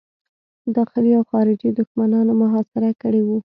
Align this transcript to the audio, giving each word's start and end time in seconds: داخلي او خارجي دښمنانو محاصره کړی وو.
داخلي 0.75 1.11
او 1.17 1.23
خارجي 1.31 1.69
دښمنانو 1.79 2.33
محاصره 2.41 2.89
کړی 3.01 3.21
وو. 3.23 3.37